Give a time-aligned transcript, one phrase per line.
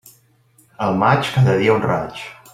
[0.85, 2.27] Al maig, cada dia un raig.